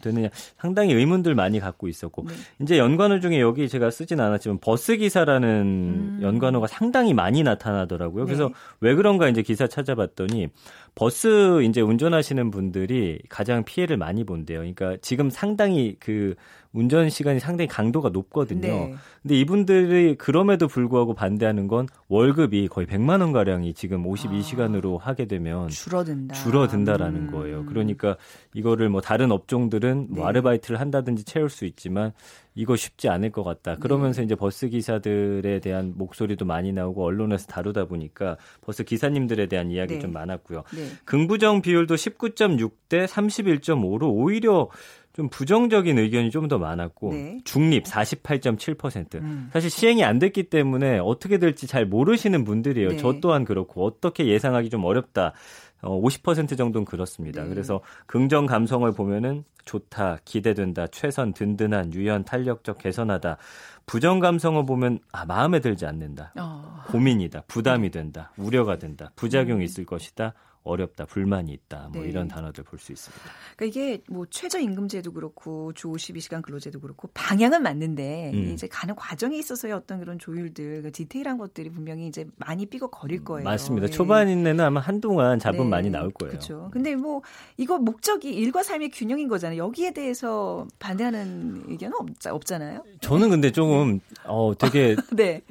되느냐 0.00 0.28
상당히 0.58 0.94
의문들 0.94 1.34
많이 1.34 1.60
갖고 1.60 1.88
있었고 1.88 2.24
네. 2.26 2.34
이제 2.60 2.78
연관어 2.78 3.20
중에 3.20 3.40
여기 3.40 3.68
제가 3.68 3.90
쓰진 3.90 4.20
않았지만 4.20 4.58
버스 4.60 4.96
기사라는 4.96 5.48
음. 5.48 6.18
연관어가 6.22 6.66
상당히 6.66 7.12
많이 7.14 7.42
나타나더라고요. 7.42 8.24
그래서 8.24 8.48
네. 8.48 8.54
왜 8.80 8.94
그런가 8.94 9.28
이제 9.28 9.42
기사 9.42 9.66
찾아봤더니 9.66 10.48
버스 10.94 11.62
이제 11.62 11.80
운전하시는 11.80 12.50
분들이 12.50 13.18
가장 13.28 13.64
피해를 13.64 13.96
많이 13.96 14.24
본대요. 14.24 14.58
그러니까 14.58 14.96
지금 15.02 15.30
상당히 15.30 15.96
그 15.98 16.34
운전 16.72 17.10
시간이 17.10 17.38
상당히 17.38 17.68
강도가 17.68 18.08
높거든요. 18.08 18.60
네. 18.60 18.94
근데 19.22 19.34
이분들이 19.38 20.16
그럼에도 20.16 20.68
불구하고 20.68 21.14
반대하는 21.14 21.68
건 21.68 21.86
월급이 22.08 22.68
거의 22.68 22.86
100만 22.86 23.20
원 23.20 23.32
가량이 23.32 23.74
지금 23.74 24.04
52시간으로 24.04 25.00
아, 25.00 25.04
하게 25.08 25.26
되면 25.26 25.68
줄어든다. 25.68 26.34
줄어든다라는 26.34 27.28
음. 27.28 27.30
거예요. 27.30 27.66
그러니까 27.66 28.16
이거를 28.54 28.88
뭐 28.88 29.00
다른 29.00 29.30
업종들은 29.30 30.06
뭐 30.10 30.24
네. 30.24 30.28
아르바이트를 30.28 30.80
한다든지 30.80 31.24
채울 31.24 31.50
수 31.50 31.66
있지만 31.66 32.12
이거 32.54 32.76
쉽지 32.76 33.08
않을 33.08 33.30
것 33.30 33.44
같다. 33.44 33.76
그러면서 33.76 34.20
네. 34.20 34.26
이제 34.26 34.34
버스 34.34 34.68
기사들에 34.68 35.60
대한 35.60 35.94
목소리도 35.96 36.44
많이 36.44 36.72
나오고 36.72 37.04
언론에서 37.04 37.46
다루다 37.46 37.86
보니까 37.86 38.36
버스 38.60 38.84
기사님들에 38.84 39.46
대한 39.46 39.70
이야기 39.70 39.94
네. 39.94 40.00
좀 40.00 40.12
많았고요. 40.12 40.64
네. 40.74 40.88
긍부정 41.04 41.62
비율도 41.62 41.94
19.6 41.94 42.72
대 42.88 43.06
31.5로 43.06 44.10
오히려 44.12 44.68
좀 45.14 45.28
부정적인 45.28 45.98
의견이 45.98 46.30
좀 46.30 46.48
더 46.48 46.58
많았고 46.58 47.12
네. 47.12 47.38
중립 47.44 47.84
48.7%. 47.84 49.14
음. 49.16 49.50
사실 49.52 49.70
시행이 49.70 50.04
안 50.04 50.18
됐기 50.18 50.44
때문에 50.44 50.98
어떻게 50.98 51.38
될지 51.38 51.66
잘 51.66 51.86
모르시는 51.86 52.44
분들이에요. 52.44 52.88
네. 52.90 52.96
저 52.96 53.20
또한 53.20 53.44
그렇고 53.44 53.84
어떻게 53.84 54.26
예상하기 54.26 54.70
좀 54.70 54.84
어렵다. 54.84 55.32
어, 55.82 56.00
50% 56.00 56.56
정도는 56.56 56.84
그렇습니다. 56.84 57.42
네. 57.42 57.48
그래서 57.48 57.80
긍정 58.06 58.46
감성을 58.46 58.90
보면은 58.92 59.44
좋다, 59.64 60.18
기대된다, 60.24 60.86
최선, 60.88 61.32
든든한, 61.32 61.92
유연, 61.94 62.24
탄력적, 62.24 62.78
개선하다. 62.78 63.36
부정 63.86 64.20
감성을 64.20 64.64
보면 64.64 64.98
아 65.12 65.24
마음에 65.24 65.60
들지 65.60 65.86
않는다, 65.86 66.32
어. 66.38 66.82
고민이다, 66.88 67.42
부담이 67.48 67.90
된다, 67.90 68.32
우려가 68.36 68.78
된다, 68.78 69.10
부작용이 69.16 69.60
음. 69.60 69.62
있을 69.62 69.84
것이다. 69.84 70.34
어렵다, 70.64 71.06
불만이 71.06 71.52
있다, 71.52 71.88
뭐 71.92 72.02
네. 72.02 72.08
이런 72.08 72.28
단어들 72.28 72.64
볼 72.64 72.78
수 72.78 72.92
있습니다. 72.92 73.24
그러니까 73.56 73.64
이게 73.80 74.02
뭐 74.08 74.26
최저임금제도 74.28 75.12
그렇고 75.12 75.72
주 75.72 75.88
52시간 75.88 76.42
근로제도 76.42 76.80
그렇고 76.80 77.08
방향은 77.14 77.62
맞는데 77.62 78.32
음. 78.34 78.52
이제 78.52 78.66
가는 78.68 78.94
과정에 78.94 79.36
있어서의 79.38 79.72
어떤 79.72 79.98
그런 80.00 80.18
조율들, 80.18 80.82
그 80.82 80.92
디테일한 80.92 81.38
것들이 81.38 81.70
분명히 81.70 82.06
이제 82.06 82.26
많이 82.36 82.66
삐걱거릴 82.66 83.20
음, 83.20 83.24
거예요. 83.24 83.44
맞습니다. 83.44 83.86
네. 83.86 83.92
초반에는 83.92 84.60
아마 84.60 84.80
한동안 84.80 85.38
잡음 85.38 85.64
네. 85.64 85.68
많이 85.70 85.90
나올 85.90 86.10
거예요. 86.10 86.30
그렇죠. 86.32 86.68
근데 86.72 86.96
뭐 86.96 87.22
이거 87.56 87.78
목적이 87.78 88.30
일과 88.30 88.62
삶의 88.62 88.90
균형인 88.90 89.28
거잖아요. 89.28 89.58
여기에 89.58 89.92
대해서 89.92 90.66
반대하는 90.78 91.64
의견은 91.68 91.96
없, 92.30 92.42
잖아요 92.44 92.82
저는 93.00 93.30
근데 93.30 93.52
조금 93.52 94.00
어 94.24 94.52
되게 94.58 94.96
네. 95.14 95.42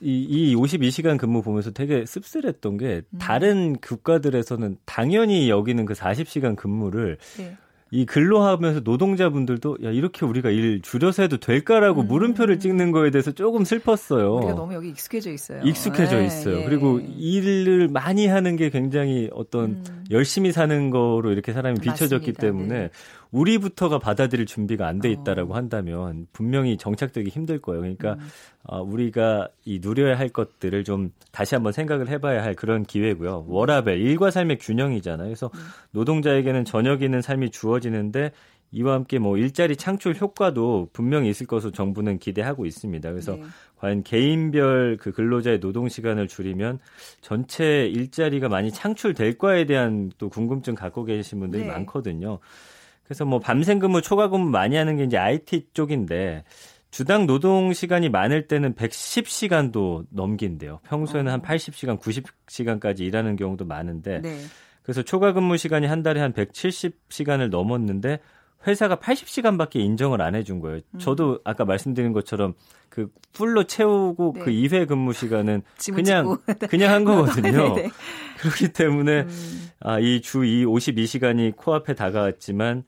이, 0.00 0.22
이 0.22 0.56
52시간 0.56 1.18
근무 1.18 1.42
보면서 1.42 1.70
되게 1.70 2.06
씁쓸했던 2.06 2.78
게 2.78 3.02
음. 3.10 3.18
다른 3.18 3.76
국가들에서는 3.76 4.78
당연히 4.84 5.50
여기는 5.50 5.84
그 5.84 5.94
40시간 5.94 6.56
근무를 6.56 7.18
네. 7.36 7.56
이 7.92 8.06
근로하면서 8.06 8.80
노동자분들도 8.84 9.78
야 9.82 9.90
이렇게 9.90 10.24
우리가 10.24 10.50
일 10.50 10.80
줄여서 10.80 11.22
해도 11.22 11.38
될까라고 11.38 12.02
음. 12.02 12.06
물음표를 12.06 12.60
찍는 12.60 12.92
거에 12.92 13.10
대해서 13.10 13.32
조금 13.32 13.64
슬펐어요. 13.64 14.36
우리가 14.36 14.54
너무 14.54 14.74
여기 14.74 14.90
익숙해져 14.90 15.32
있어요. 15.32 15.60
익숙해져 15.64 16.18
네, 16.18 16.26
있어요. 16.26 16.58
네. 16.58 16.64
그리고 16.66 17.00
일을 17.00 17.88
많이 17.88 18.28
하는 18.28 18.54
게 18.54 18.70
굉장히 18.70 19.28
어떤 19.32 19.70
음. 19.70 20.04
열심히 20.12 20.52
사는 20.52 20.90
거로 20.90 21.32
이렇게 21.32 21.52
사람이 21.52 21.80
비춰졌기 21.80 22.32
맞습니다. 22.32 22.40
때문에 22.40 22.78
네. 22.78 22.90
우리부터가 23.32 23.98
받아들일 23.98 24.46
준비가 24.46 24.86
안 24.86 25.00
돼 25.00 25.10
있다라고 25.10 25.54
어. 25.54 25.56
한다면 25.56 26.26
분명히 26.32 26.76
정착되기 26.76 27.30
힘들 27.30 27.60
거예요. 27.60 27.80
그러니까 27.80 28.14
음. 28.14 28.28
어, 28.64 28.82
우리가 28.82 29.48
이 29.64 29.80
누려야 29.82 30.18
할 30.18 30.28
것들을 30.28 30.84
좀 30.84 31.12
다시 31.32 31.54
한번 31.54 31.72
생각을 31.72 32.08
해봐야 32.08 32.42
할 32.42 32.54
그런 32.54 32.84
기회고요. 32.84 33.46
워라벨 33.48 34.00
일과 34.00 34.30
삶의 34.30 34.58
균형이잖아요. 34.58 35.26
그래서 35.26 35.50
음. 35.54 35.60
노동자에게는 35.92 36.64
저녁 36.64 37.02
있는 37.02 37.22
삶이 37.22 37.50
주어지는데 37.50 38.32
이와 38.72 38.94
함께 38.94 39.18
뭐 39.18 39.36
일자리 39.36 39.74
창출 39.76 40.14
효과도 40.14 40.88
분명히 40.92 41.28
있을 41.30 41.46
것으로 41.46 41.72
정부는 41.72 42.18
기대하고 42.18 42.66
있습니다. 42.66 43.10
그래서 43.10 43.34
네. 43.34 43.42
과연 43.78 44.02
개인별 44.04 44.98
그 45.00 45.12
근로자의 45.12 45.58
노동 45.60 45.88
시간을 45.88 46.28
줄이면 46.28 46.78
전체 47.20 47.86
일자리가 47.86 48.48
많이 48.48 48.70
창출될 48.70 49.38
거에 49.38 49.64
대한 49.64 50.12
또 50.18 50.28
궁금증 50.28 50.74
갖고 50.74 51.04
계신 51.04 51.40
분들이 51.40 51.62
네. 51.64 51.68
많거든요. 51.68 52.38
그래서 53.10 53.24
뭐 53.24 53.40
밤샘 53.40 53.80
근무, 53.80 54.02
초과 54.02 54.28
근무 54.28 54.50
많이 54.50 54.76
하는 54.76 54.96
게 54.96 55.02
이제 55.02 55.16
IT 55.16 55.70
쪽인데 55.74 56.44
주당 56.92 57.26
노동 57.26 57.72
시간이 57.72 58.08
많을 58.08 58.46
때는 58.46 58.76
110시간도 58.76 60.06
넘긴대요. 60.10 60.78
평소에는 60.84 61.28
어. 61.28 61.32
한 61.32 61.42
80시간, 61.42 61.98
90시간까지 61.98 63.00
일하는 63.00 63.34
경우도 63.34 63.64
많은데 63.64 64.20
네. 64.20 64.38
그래서 64.84 65.02
초과 65.02 65.32
근무 65.32 65.56
시간이 65.56 65.88
한 65.88 66.04
달에 66.04 66.20
한 66.20 66.32
170시간을 66.32 67.50
넘었는데 67.50 68.20
회사가 68.66 68.96
80시간밖에 68.96 69.76
인정을 69.76 70.20
안 70.20 70.34
해준 70.34 70.60
거예요. 70.60 70.80
음. 70.94 70.98
저도 70.98 71.40
아까 71.44 71.64
말씀드린 71.64 72.12
것처럼 72.12 72.54
그 72.88 73.08
풀로 73.32 73.64
채우고 73.64 74.34
네. 74.36 74.40
그 74.42 74.50
2회 74.50 74.86
근무 74.86 75.12
시간은 75.12 75.62
그냥 75.94 76.38
그냥 76.68 76.92
한 76.92 77.04
거거든요. 77.04 77.74
네, 77.74 77.82
네. 77.82 77.90
그렇기 78.40 78.72
때문에 78.72 79.22
음. 79.22 79.68
아, 79.80 79.98
이주이 79.98 80.64
52시간이 80.64 81.56
코앞에 81.56 81.94
다가왔지만 81.94 82.84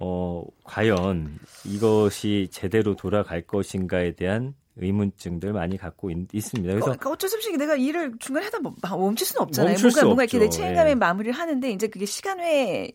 어, 0.00 0.44
과연 0.64 1.38
이것이 1.66 2.48
제대로 2.50 2.96
돌아갈 2.96 3.42
것인가에 3.42 4.12
대한 4.12 4.54
의문증들 4.76 5.52
많이 5.52 5.76
갖고 5.76 6.10
있, 6.10 6.40
습니다 6.40 6.72
그래서 6.74 6.92
어, 6.92 7.10
어쩔 7.10 7.28
수 7.28 7.36
없이 7.36 7.54
내가 7.56 7.76
일을 7.76 8.14
중간에 8.18 8.46
하다 8.46 8.60
멈출 8.96 9.26
수는 9.26 9.42
없잖아요. 9.42 9.72
멈출 9.72 9.90
뭔가 9.90 10.04
뭔가 10.04 10.24
이렇게 10.24 10.38
내 10.38 10.48
책임감에 10.48 10.90
예. 10.90 10.94
마무리를 10.94 11.32
하는데 11.34 11.70
이제 11.70 11.88
그게 11.88 12.06
시간 12.06 12.38
외에 12.38 12.90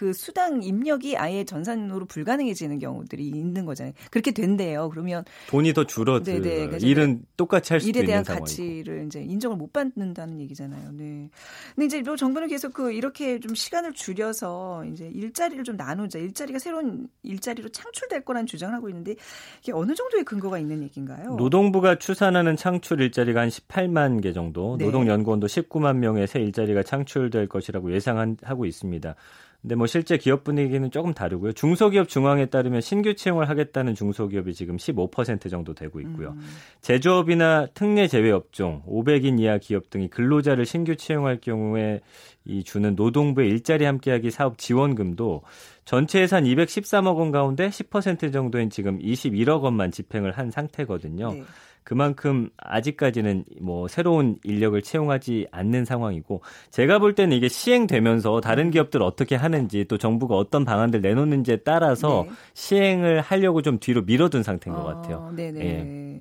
그 0.00 0.14
수당 0.14 0.62
입력이 0.62 1.18
아예 1.18 1.44
전산으로 1.44 2.06
불가능해지는 2.06 2.78
경우들이 2.78 3.28
있는 3.28 3.66
거잖아요. 3.66 3.92
그렇게 4.10 4.30
된대요. 4.30 4.88
그러면 4.88 5.26
돈이 5.48 5.74
더 5.74 5.84
줄어들. 5.84 6.40
네네. 6.40 6.78
네. 6.78 6.78
일은 6.80 7.20
똑같이 7.36 7.74
할 7.74 7.80
수도 7.80 7.90
일에 7.90 8.06
대한 8.06 8.24
상황이고. 8.24 8.46
가치를 8.46 9.04
이제 9.04 9.20
인정을 9.20 9.58
못 9.58 9.74
받는다는 9.74 10.40
얘기잖아요. 10.40 10.92
네. 10.92 11.28
근데 11.74 11.84
이제 11.84 12.00
뭐 12.00 12.16
정부는 12.16 12.48
계속 12.48 12.72
그 12.72 12.92
이렇게 12.92 13.40
좀 13.40 13.54
시간을 13.54 13.92
줄여서 13.92 14.86
이제 14.86 15.10
일자리를 15.12 15.62
좀 15.64 15.76
나누자. 15.76 16.18
일자리가 16.18 16.58
새로운 16.58 17.06
일자리로 17.22 17.68
창출될 17.68 18.24
거라는 18.24 18.46
주장을 18.46 18.74
하고 18.74 18.88
있는데 18.88 19.16
이게 19.60 19.72
어느 19.72 19.94
정도의 19.94 20.24
근거가 20.24 20.58
있는 20.58 20.82
얘기인가요? 20.82 21.34
노동부가 21.34 21.98
추산하는 21.98 22.56
창출 22.56 23.02
일자리가 23.02 23.42
한 23.42 23.50
18만 23.50 24.22
개 24.22 24.32
정도, 24.32 24.78
네. 24.78 24.86
노동연구원도 24.86 25.46
19만 25.46 25.96
명의 25.96 26.26
새 26.26 26.40
일자리가 26.40 26.84
창출될 26.84 27.48
것이라고 27.48 27.92
예상하고 27.92 28.64
있습니다. 28.64 29.14
근데 29.62 29.74
뭐 29.74 29.86
실제 29.86 30.16
기업 30.16 30.42
분위기는 30.42 30.90
조금 30.90 31.12
다르고요. 31.12 31.52
중소기업 31.52 32.08
중앙에 32.08 32.46
따르면 32.46 32.80
신규 32.80 33.14
채용을 33.14 33.48
하겠다는 33.50 33.94
중소기업이 33.94 34.54
지금 34.54 34.78
15% 34.78 35.50
정도 35.50 35.74
되고 35.74 36.00
있고요. 36.00 36.30
음. 36.30 36.40
제조업이나 36.80 37.66
특례 37.74 38.08
제외 38.08 38.30
업종, 38.30 38.82
500인 38.86 39.38
이하 39.38 39.58
기업 39.58 39.90
등이 39.90 40.08
근로자를 40.08 40.64
신규 40.64 40.96
채용할 40.96 41.38
경우에 41.42 42.00
이 42.46 42.64
주는 42.64 42.94
노동부의 42.94 43.50
일자리 43.50 43.84
함께하기 43.84 44.30
사업 44.30 44.56
지원금도 44.56 45.42
전체 45.84 46.20
예산 46.20 46.44
213억 46.44 47.16
원 47.16 47.30
가운데 47.30 47.68
10% 47.68 48.32
정도인 48.32 48.70
지금 48.70 48.98
21억 48.98 49.62
원만 49.62 49.90
집행을 49.90 50.32
한 50.32 50.50
상태거든요. 50.50 51.32
네. 51.34 51.42
그만큼 51.90 52.50
아직까지는 52.56 53.44
뭐 53.60 53.88
새로운 53.88 54.38
인력을 54.44 54.80
채용하지 54.80 55.48
않는 55.50 55.84
상황이고 55.84 56.40
제가 56.70 57.00
볼 57.00 57.16
때는 57.16 57.36
이게 57.36 57.48
시행되면서 57.48 58.40
다른 58.40 58.66
음. 58.66 58.70
기업들 58.70 59.02
어떻게 59.02 59.34
하는지 59.34 59.84
또 59.88 59.98
정부가 59.98 60.36
어떤 60.36 60.64
방안들 60.64 61.00
내놓는지에 61.00 61.56
따라서 61.64 62.26
네. 62.28 62.32
시행을 62.54 63.22
하려고 63.22 63.60
좀 63.60 63.80
뒤로 63.80 64.02
밀어둔 64.02 64.44
상태인 64.44 64.76
것 64.76 64.84
같아요. 64.84 65.16
어, 65.16 65.32
네네. 65.32 65.60
예. 65.64 66.20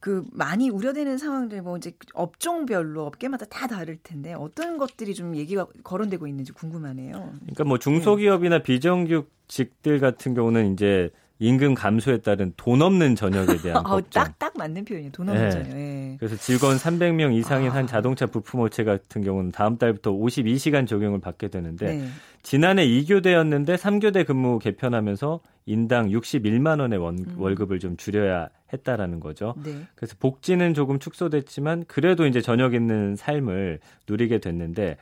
그 0.00 0.24
많이 0.32 0.68
우려되는 0.70 1.18
상황들 1.18 1.62
뭐 1.62 1.76
이제 1.76 1.92
업종별로 2.12 3.06
업계마다 3.06 3.46
다 3.46 3.68
다를 3.68 3.96
텐데 4.02 4.34
어떤 4.34 4.76
것들이 4.76 5.14
좀 5.14 5.36
얘기가 5.36 5.68
거론되고 5.84 6.26
있는지 6.26 6.50
궁금하네요. 6.50 7.12
그러니까 7.12 7.62
뭐 7.62 7.78
중소기업이나 7.78 8.56
네. 8.58 8.62
비정규직들 8.64 10.00
같은 10.00 10.34
경우는 10.34 10.72
이제 10.72 11.10
임금 11.40 11.74
감소에 11.74 12.18
따른 12.18 12.52
돈 12.56 12.82
없는 12.82 13.16
전역에 13.16 13.56
대한 13.62 13.78
어, 13.78 13.82
걱정. 13.82 14.24
딱, 14.24 14.38
딱 14.38 14.52
맞는 14.56 14.84
표현이에요. 14.84 15.10
돈 15.10 15.28
없는 15.30 15.44
네. 15.44 15.50
전역. 15.50 15.68
네. 15.74 16.16
그래서 16.20 16.36
직원 16.36 16.76
300명 16.76 17.34
이상인 17.34 17.70
아. 17.70 17.76
한 17.76 17.86
자동차 17.86 18.26
부품업체 18.26 18.84
같은 18.84 19.22
경우는 19.22 19.50
다음 19.50 19.78
달부터 19.78 20.12
52시간 20.12 20.86
적용을 20.86 21.20
받게 21.20 21.48
되는데 21.48 21.96
네. 21.96 22.08
지난해 22.42 22.86
2교대였는데 22.86 23.76
3교대 23.76 24.26
근무 24.26 24.58
개편하면서 24.58 25.40
인당 25.66 26.08
61만 26.10 26.80
원의 26.80 26.98
원, 26.98 27.18
음. 27.18 27.34
월급을 27.38 27.78
좀 27.78 27.96
줄여야 27.96 28.48
했다라는 28.72 29.20
거죠. 29.20 29.54
네. 29.64 29.74
그래서 29.94 30.14
복지는 30.18 30.74
조금 30.74 30.98
축소됐지만 30.98 31.84
그래도 31.88 32.26
이제 32.26 32.40
저녁 32.40 32.74
있는 32.74 33.16
삶을 33.16 33.80
누리게 34.08 34.38
됐는데 34.38 34.98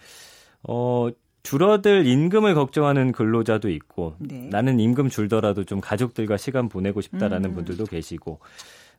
어 0.62 1.08
줄어들 1.42 2.06
임금을 2.06 2.54
걱정하는 2.54 3.12
근로자도 3.12 3.70
있고 3.70 4.14
네. 4.18 4.48
나는 4.50 4.80
임금 4.80 5.08
줄더라도 5.08 5.64
좀 5.64 5.80
가족들과 5.80 6.36
시간 6.36 6.68
보내고 6.68 7.00
싶다라는 7.00 7.50
음. 7.50 7.54
분들도 7.54 7.84
계시고 7.84 8.40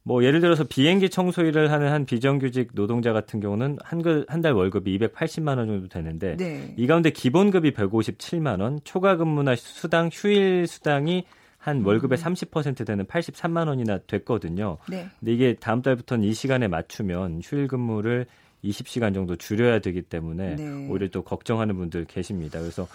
뭐 0.04 0.24
예를 0.24 0.40
들어서 0.40 0.64
비행기 0.64 1.10
청소 1.10 1.44
일을 1.44 1.72
하는 1.72 1.92
한 1.92 2.06
비정규직 2.06 2.70
노동자 2.74 3.12
같은 3.14 3.40
경우는 3.40 3.78
한 3.84 4.42
달 4.42 4.54
월급이 4.54 4.98
280만 4.98 5.58
원 5.58 5.68
정도 5.68 5.88
되는데 5.90 6.38
네. 6.38 6.74
이 6.78 6.88
가운데 6.88 7.10
기본급이 7.12 7.72
157만 7.72 8.62
원, 8.62 8.80
초과 8.86 9.18
근무나 9.18 9.56
수당, 9.56 10.10
휴일 10.12 10.66
수당이 10.68 11.26
한 11.58 11.82
음. 11.82 11.86
월급의 11.86 12.18
30% 12.18 12.86
되는 12.88 13.06
83만 13.06 13.68
원이나 13.68 14.00
됐거든요. 14.08 14.78
네. 14.88 15.10
근데 15.20 15.34
이게 15.34 15.56
다음 15.60 15.82
달부터는 15.82 16.24
이 16.24 16.34
시간에 16.34 16.70
맞추면 16.70 17.42
휴일 17.44 17.68
근무를 17.68 18.26
20시간 18.64 19.14
정도 19.14 19.36
줄여야 19.36 19.80
되기 19.80 20.02
때문에 20.02 20.56
네. 20.56 20.88
오히려 20.90 21.08
또 21.10 21.24
걱정하는 21.24 21.76
분들 21.78 22.06
계십니다. 22.06 22.60
그래서 22.60 22.88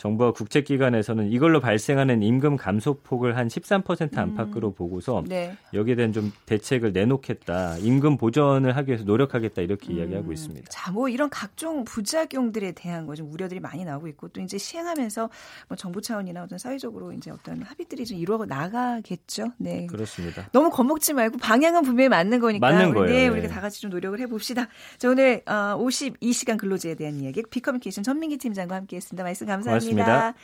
정부와 0.00 0.32
국책기관에서는 0.32 1.30
이걸로 1.30 1.60
발생하는 1.60 2.22
임금 2.22 2.56
감소폭을 2.56 3.36
한 3.36 3.46
13% 3.48 4.16
안팎으로 4.18 4.68
음. 4.68 4.74
보고서 4.74 5.22
네. 5.28 5.54
여기에 5.72 5.94
대한 5.94 6.12
좀 6.12 6.32
대책을 6.46 6.92
내놓겠다. 6.92 7.76
임금 7.78 8.16
보전을 8.16 8.76
하기 8.76 8.88
위해서 8.88 9.04
노력하겠다 9.04 9.62
이렇게 9.62 9.92
음. 9.92 9.98
이야기하고 9.98 10.32
있습니다. 10.32 10.68
자, 10.70 10.90
뭐 10.90 11.08
이런 11.08 11.30
각종 11.30 11.84
부작용들에 11.84 12.72
대한 12.72 13.06
거 13.06 13.20
좀 13.20 13.30
우려들이 13.30 13.60
많이 13.60 13.84
나오고 13.84 14.08
있고 14.08 14.28
또 14.28 14.40
이제 14.40 14.56
시행하면서 14.56 15.28
뭐 15.68 15.76
정부 15.76 16.00
차원이나 16.00 16.42
어떤 16.42 16.58
사회적으로 16.58 17.12
이제 17.12 17.30
어떤 17.30 17.60
합의들이 17.60 18.06
좀 18.06 18.16
이루어 18.16 18.46
나가겠죠. 18.46 19.52
네. 19.58 19.86
그렇습니다. 19.86 20.48
너무 20.52 20.70
겁먹지 20.70 21.12
말고 21.12 21.36
방향은 21.36 21.82
분명히 21.82 22.08
맞는 22.08 22.40
거니까 22.40 22.66
맞는 22.66 22.94
거예요. 22.94 23.12
네, 23.14 23.28
우리가 23.28 23.48
다 23.48 23.60
같이 23.60 23.82
좀 23.82 23.90
노력을 23.90 24.18
해 24.18 24.26
봅시다. 24.26 24.68
자, 24.96 25.10
오늘 25.10 25.42
어, 25.46 25.76
52시간 25.78 26.56
근로제에 26.56 26.94
대한 26.94 27.16
이야기 27.20 27.42
비커뮤니케이션 27.42 28.02
전민기 28.02 28.38
팀장과 28.38 28.74
함께 28.74 28.96
했습니다. 28.96 29.22
말씀 29.22 29.46
감사합니다. 29.46 29.89
고맙습니다. 29.90 30.34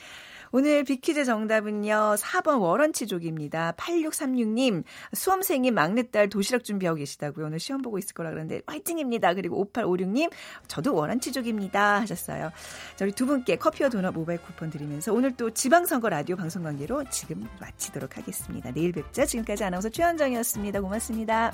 오늘 0.53 0.85
비퀴즈 0.85 1.25
정답은요. 1.25 2.15
4번 2.17 2.61
워런치족입니다. 2.61 3.73
8636님, 3.77 4.85
수험생인 5.13 5.75
막내딸 5.75 6.29
도시락 6.29 6.65
준비하고 6.65 6.97
계시다고요. 6.97 7.47
오늘 7.47 7.59
시험 7.59 7.83
보고 7.83 7.99
있을 7.99 8.15
거라 8.15 8.31
그러는데 8.31 8.63
화이팅입니다. 8.67 9.35
그리고 9.35 9.67
5856님, 9.73 10.31
저도 10.69 10.95
워런치족입니다. 10.95 12.01
하셨어요. 12.01 12.53
자, 12.95 13.05
우리 13.05 13.13
두 13.13 13.27
분께 13.27 13.57
커피와 13.57 13.89
도넛 13.89 14.15
모바일 14.15 14.41
쿠폰 14.41 14.71
드리면서 14.71 15.13
오늘 15.13 15.37
또 15.37 15.51
지방선거 15.51 16.09
라디오 16.09 16.37
방송 16.37 16.63
관계로 16.63 17.05
지금 17.11 17.47
마치도록 17.61 18.17
하겠습니다. 18.17 18.71
내일 18.73 18.93
뵙자. 18.93 19.27
지금까지 19.27 19.65
아나운서 19.65 19.89
최현정이었습니다. 19.89 20.81
고맙습니다. 20.81 21.53